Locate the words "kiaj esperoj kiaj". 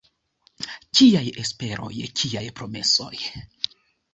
0.99-2.45